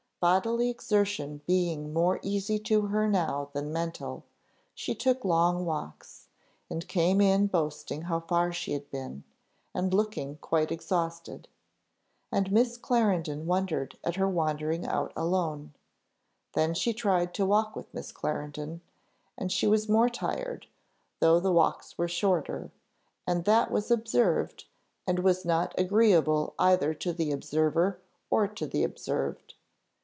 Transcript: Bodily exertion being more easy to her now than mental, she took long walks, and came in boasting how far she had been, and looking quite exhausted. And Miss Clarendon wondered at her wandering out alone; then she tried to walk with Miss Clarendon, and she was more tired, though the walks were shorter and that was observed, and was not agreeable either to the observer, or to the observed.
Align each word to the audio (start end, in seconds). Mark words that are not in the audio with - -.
Bodily 0.21 0.69
exertion 0.69 1.41
being 1.47 1.93
more 1.93 2.19
easy 2.21 2.59
to 2.59 2.83
her 2.83 3.07
now 3.07 3.49
than 3.53 3.73
mental, 3.73 4.23
she 4.75 4.93
took 4.93 5.25
long 5.25 5.65
walks, 5.65 6.27
and 6.69 6.87
came 6.87 7.19
in 7.19 7.47
boasting 7.47 8.03
how 8.03 8.19
far 8.19 8.53
she 8.53 8.73
had 8.73 8.87
been, 8.91 9.23
and 9.73 9.95
looking 9.95 10.37
quite 10.37 10.71
exhausted. 10.71 11.47
And 12.31 12.51
Miss 12.51 12.77
Clarendon 12.77 13.47
wondered 13.47 13.97
at 14.03 14.17
her 14.17 14.29
wandering 14.29 14.85
out 14.85 15.11
alone; 15.15 15.73
then 16.53 16.75
she 16.75 16.93
tried 16.93 17.33
to 17.33 17.45
walk 17.47 17.75
with 17.75 17.91
Miss 17.91 18.11
Clarendon, 18.11 18.81
and 19.39 19.51
she 19.51 19.65
was 19.65 19.89
more 19.89 20.07
tired, 20.07 20.67
though 21.19 21.39
the 21.39 21.51
walks 21.51 21.97
were 21.97 22.07
shorter 22.07 22.69
and 23.25 23.45
that 23.45 23.71
was 23.71 23.89
observed, 23.89 24.65
and 25.07 25.17
was 25.17 25.45
not 25.45 25.73
agreeable 25.79 26.53
either 26.59 26.93
to 26.93 27.11
the 27.11 27.31
observer, 27.31 27.99
or 28.29 28.47
to 28.47 28.67
the 28.67 28.83
observed. 28.83 29.55